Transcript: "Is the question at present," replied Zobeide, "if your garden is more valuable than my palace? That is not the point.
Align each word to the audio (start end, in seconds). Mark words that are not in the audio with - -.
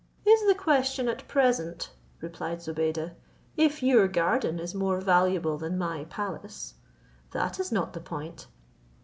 "Is 0.25 0.43
the 0.47 0.55
question 0.55 1.07
at 1.07 1.27
present," 1.27 1.91
replied 2.21 2.59
Zobeide, 2.63 3.11
"if 3.55 3.83
your 3.83 4.07
garden 4.07 4.57
is 4.57 4.73
more 4.73 4.99
valuable 4.99 5.59
than 5.59 5.77
my 5.77 6.05
palace? 6.05 6.73
That 7.33 7.59
is 7.59 7.71
not 7.71 7.93
the 7.93 8.01
point. 8.01 8.47